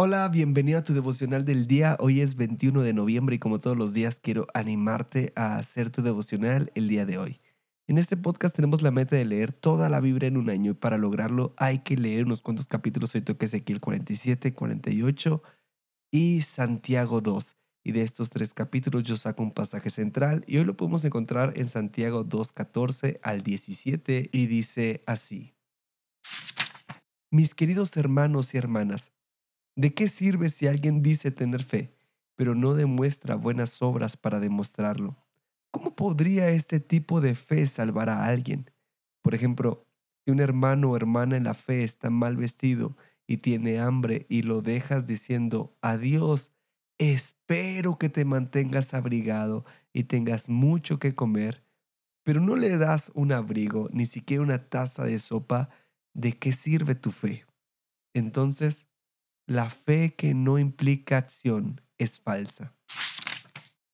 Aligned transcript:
Hola, 0.00 0.28
bienvenido 0.28 0.78
a 0.78 0.84
tu 0.84 0.94
devocional 0.94 1.44
del 1.44 1.66
día. 1.66 1.96
Hoy 1.98 2.20
es 2.20 2.36
21 2.36 2.82
de 2.82 2.92
noviembre 2.92 3.34
y 3.34 3.40
como 3.40 3.58
todos 3.58 3.76
los 3.76 3.92
días 3.92 4.20
quiero 4.20 4.46
animarte 4.54 5.32
a 5.34 5.56
hacer 5.56 5.90
tu 5.90 6.02
devocional 6.02 6.70
el 6.76 6.86
día 6.86 7.04
de 7.04 7.18
hoy. 7.18 7.40
En 7.88 7.98
este 7.98 8.16
podcast 8.16 8.54
tenemos 8.54 8.80
la 8.80 8.92
meta 8.92 9.16
de 9.16 9.24
leer 9.24 9.52
toda 9.52 9.88
la 9.88 9.98
Biblia 9.98 10.28
en 10.28 10.36
un 10.36 10.50
año 10.50 10.70
y 10.70 10.74
para 10.74 10.98
lograrlo 10.98 11.52
hay 11.56 11.80
que 11.80 11.96
leer 11.96 12.26
unos 12.26 12.42
cuantos 12.42 12.68
capítulos. 12.68 13.12
Hoy 13.16 13.22
toca 13.22 13.46
Ezequiel 13.46 13.80
47, 13.80 14.54
48 14.54 15.42
y 16.12 16.42
Santiago 16.42 17.20
2. 17.20 17.56
Y 17.82 17.90
de 17.90 18.02
estos 18.02 18.30
tres 18.30 18.54
capítulos 18.54 19.02
yo 19.02 19.16
saco 19.16 19.42
un 19.42 19.50
pasaje 19.50 19.90
central 19.90 20.44
y 20.46 20.58
hoy 20.58 20.64
lo 20.64 20.76
podemos 20.76 21.04
encontrar 21.04 21.54
en 21.56 21.66
Santiago 21.66 22.22
2, 22.22 22.52
14 22.52 23.18
al 23.24 23.40
17 23.40 24.30
y 24.30 24.46
dice 24.46 25.02
así. 25.06 25.56
Mis 27.32 27.56
queridos 27.56 27.96
hermanos 27.96 28.54
y 28.54 28.58
hermanas, 28.58 29.10
¿De 29.78 29.94
qué 29.94 30.08
sirve 30.08 30.48
si 30.48 30.66
alguien 30.66 31.02
dice 31.02 31.30
tener 31.30 31.62
fe, 31.62 31.94
pero 32.34 32.56
no 32.56 32.74
demuestra 32.74 33.36
buenas 33.36 33.80
obras 33.80 34.16
para 34.16 34.40
demostrarlo? 34.40 35.16
¿Cómo 35.70 35.94
podría 35.94 36.50
este 36.50 36.80
tipo 36.80 37.20
de 37.20 37.36
fe 37.36 37.64
salvar 37.68 38.10
a 38.10 38.24
alguien? 38.24 38.72
Por 39.22 39.36
ejemplo, 39.36 39.86
si 40.24 40.32
un 40.32 40.40
hermano 40.40 40.90
o 40.90 40.96
hermana 40.96 41.36
en 41.36 41.44
la 41.44 41.54
fe 41.54 41.84
está 41.84 42.10
mal 42.10 42.36
vestido 42.36 42.96
y 43.24 43.36
tiene 43.36 43.78
hambre 43.78 44.26
y 44.28 44.42
lo 44.42 44.62
dejas 44.62 45.06
diciendo, 45.06 45.76
adiós, 45.80 46.50
espero 46.98 47.98
que 47.98 48.08
te 48.08 48.24
mantengas 48.24 48.94
abrigado 48.94 49.64
y 49.92 50.02
tengas 50.02 50.48
mucho 50.48 50.98
que 50.98 51.14
comer, 51.14 51.62
pero 52.24 52.40
no 52.40 52.56
le 52.56 52.78
das 52.78 53.12
un 53.14 53.30
abrigo, 53.30 53.88
ni 53.92 54.06
siquiera 54.06 54.42
una 54.42 54.68
taza 54.68 55.04
de 55.04 55.20
sopa, 55.20 55.68
¿de 56.14 56.36
qué 56.36 56.50
sirve 56.50 56.96
tu 56.96 57.12
fe? 57.12 57.46
Entonces, 58.12 58.87
la 59.48 59.70
fe 59.70 60.14
que 60.14 60.34
no 60.34 60.58
implica 60.58 61.16
acción 61.16 61.80
es 61.96 62.20
falsa. 62.20 62.74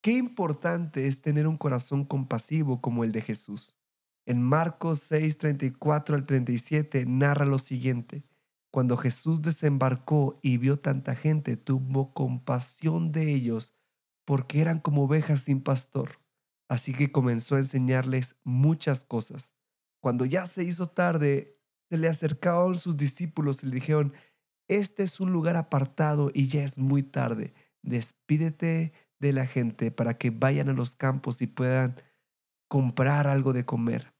Qué 0.02 0.10
importante 0.10 1.06
es 1.06 1.22
tener 1.22 1.46
un 1.46 1.56
corazón 1.56 2.04
compasivo 2.04 2.80
como 2.80 3.04
el 3.04 3.12
de 3.12 3.22
Jesús. 3.22 3.76
En 4.26 4.42
Marcos 4.42 4.98
6, 5.02 5.38
34 5.38 6.16
al 6.16 6.26
37 6.26 7.06
narra 7.06 7.44
lo 7.44 7.58
siguiente. 7.58 8.24
Cuando 8.72 8.96
Jesús 8.96 9.42
desembarcó 9.42 10.40
y 10.42 10.56
vio 10.56 10.80
tanta 10.80 11.14
gente, 11.14 11.56
tuvo 11.56 12.12
compasión 12.12 13.12
de 13.12 13.32
ellos 13.32 13.74
porque 14.24 14.60
eran 14.60 14.80
como 14.80 15.04
ovejas 15.04 15.42
sin 15.42 15.60
pastor. 15.60 16.18
Así 16.68 16.92
que 16.92 17.12
comenzó 17.12 17.54
a 17.54 17.58
enseñarles 17.58 18.34
muchas 18.42 19.04
cosas. 19.04 19.54
Cuando 20.00 20.24
ya 20.24 20.46
se 20.46 20.64
hizo 20.64 20.88
tarde, 20.88 21.56
se 21.88 21.96
le 21.96 22.08
acercaron 22.08 22.76
sus 22.76 22.96
discípulos 22.96 23.62
y 23.62 23.66
le 23.66 23.76
dijeron, 23.76 24.14
este 24.68 25.02
es 25.02 25.20
un 25.20 25.32
lugar 25.32 25.56
apartado 25.56 26.30
y 26.32 26.48
ya 26.48 26.62
es 26.62 26.78
muy 26.78 27.02
tarde. 27.02 27.54
Despídete 27.82 28.92
de 29.18 29.32
la 29.32 29.46
gente 29.46 29.90
para 29.90 30.16
que 30.18 30.30
vayan 30.30 30.68
a 30.68 30.72
los 30.72 30.96
campos 30.96 31.42
y 31.42 31.46
puedan 31.46 32.00
comprar 32.68 33.26
algo 33.26 33.52
de 33.52 33.64
comer. 33.64 34.14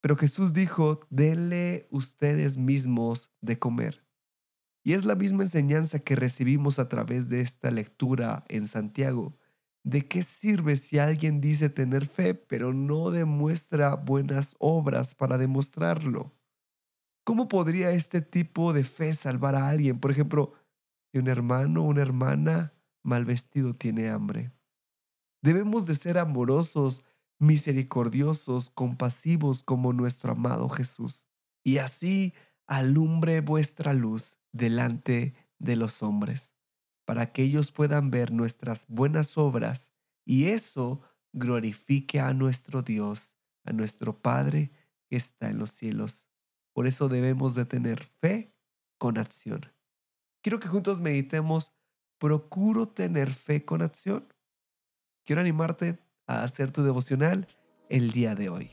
Pero 0.00 0.16
Jesús 0.16 0.52
dijo, 0.52 1.00
denle 1.10 1.88
ustedes 1.90 2.58
mismos 2.58 3.32
de 3.40 3.58
comer. 3.58 4.04
Y 4.84 4.92
es 4.92 5.06
la 5.06 5.14
misma 5.14 5.44
enseñanza 5.44 5.98
que 5.98 6.14
recibimos 6.14 6.78
a 6.78 6.88
través 6.88 7.28
de 7.28 7.40
esta 7.40 7.70
lectura 7.70 8.44
en 8.48 8.66
Santiago. 8.66 9.38
¿De 9.82 10.06
qué 10.06 10.22
sirve 10.22 10.76
si 10.76 10.98
alguien 10.98 11.40
dice 11.40 11.70
tener 11.70 12.06
fe, 12.06 12.34
pero 12.34 12.74
no 12.74 13.10
demuestra 13.10 13.96
buenas 13.96 14.56
obras 14.58 15.14
para 15.14 15.38
demostrarlo? 15.38 16.34
¿Cómo 17.24 17.48
podría 17.48 17.90
este 17.90 18.20
tipo 18.20 18.74
de 18.74 18.84
fe 18.84 19.14
salvar 19.14 19.54
a 19.54 19.68
alguien? 19.68 19.98
Por 19.98 20.10
ejemplo, 20.10 20.52
si 21.10 21.18
un 21.18 21.28
hermano 21.28 21.82
o 21.82 21.88
una 21.88 22.02
hermana 22.02 22.74
mal 23.02 23.24
vestido 23.24 23.72
tiene 23.72 24.10
hambre. 24.10 24.52
Debemos 25.42 25.86
de 25.86 25.94
ser 25.94 26.18
amorosos, 26.18 27.02
misericordiosos, 27.38 28.70
compasivos 28.70 29.62
como 29.62 29.92
nuestro 29.92 30.32
amado 30.32 30.68
Jesús. 30.68 31.26
Y 31.62 31.78
así 31.78 32.34
alumbre 32.66 33.40
vuestra 33.40 33.94
luz 33.94 34.36
delante 34.52 35.34
de 35.58 35.76
los 35.76 36.02
hombres, 36.02 36.54
para 37.06 37.32
que 37.32 37.42
ellos 37.42 37.72
puedan 37.72 38.10
ver 38.10 38.32
nuestras 38.32 38.86
buenas 38.88 39.38
obras 39.38 39.92
y 40.26 40.46
eso 40.46 41.00
glorifique 41.32 42.20
a 42.20 42.32
nuestro 42.34 42.82
Dios, 42.82 43.36
a 43.64 43.72
nuestro 43.72 44.20
Padre 44.20 44.72
que 45.08 45.16
está 45.16 45.48
en 45.48 45.58
los 45.58 45.70
cielos. 45.70 46.28
Por 46.74 46.88
eso 46.88 47.08
debemos 47.08 47.54
de 47.54 47.64
tener 47.64 48.02
fe 48.02 48.52
con 48.98 49.16
acción. 49.16 49.72
Quiero 50.42 50.60
que 50.60 50.68
juntos 50.68 51.00
meditemos, 51.00 51.72
procuro 52.18 52.88
tener 52.88 53.30
fe 53.30 53.64
con 53.64 53.80
acción. 53.80 54.26
Quiero 55.24 55.40
animarte 55.40 55.98
a 56.26 56.42
hacer 56.42 56.72
tu 56.72 56.82
devocional 56.82 57.46
el 57.88 58.10
día 58.10 58.34
de 58.34 58.50
hoy. 58.50 58.70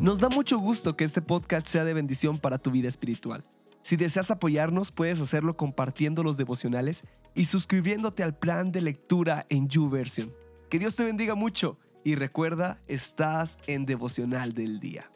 Nos 0.00 0.18
da 0.18 0.28
mucho 0.30 0.58
gusto 0.58 0.96
que 0.96 1.04
este 1.04 1.22
podcast 1.22 1.66
sea 1.66 1.84
de 1.84 1.94
bendición 1.94 2.40
para 2.40 2.58
tu 2.58 2.70
vida 2.70 2.88
espiritual. 2.88 3.44
Si 3.82 3.96
deseas 3.96 4.30
apoyarnos, 4.30 4.90
puedes 4.90 5.20
hacerlo 5.20 5.56
compartiendo 5.56 6.22
los 6.22 6.36
devocionales 6.36 7.06
y 7.34 7.44
suscribiéndote 7.44 8.22
al 8.22 8.36
plan 8.36 8.72
de 8.72 8.80
lectura 8.80 9.46
en 9.50 9.68
YouVersion. 9.68 10.32
Que 10.70 10.78
Dios 10.78 10.96
te 10.96 11.04
bendiga 11.04 11.34
mucho 11.34 11.78
y 12.04 12.14
recuerda, 12.14 12.80
estás 12.88 13.58
en 13.66 13.86
devocional 13.86 14.54
del 14.54 14.78
día. 14.78 15.10